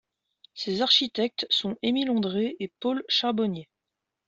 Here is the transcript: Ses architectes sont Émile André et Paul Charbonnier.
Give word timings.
Ses 0.55 0.81
architectes 0.81 1.45
sont 1.51 1.77
Émile 1.83 2.09
André 2.09 2.55
et 2.59 2.71
Paul 2.79 3.03
Charbonnier. 3.07 3.69